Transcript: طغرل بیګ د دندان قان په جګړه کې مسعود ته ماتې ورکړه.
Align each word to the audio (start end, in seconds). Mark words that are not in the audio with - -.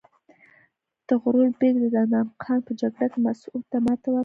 طغرل 1.07 1.49
بیګ 1.59 1.75
د 1.83 1.85
دندان 1.95 2.27
قان 2.41 2.59
په 2.65 2.71
جګړه 2.79 3.05
کې 3.11 3.19
مسعود 3.27 3.63
ته 3.71 3.77
ماتې 3.85 4.09
ورکړه. 4.11 4.19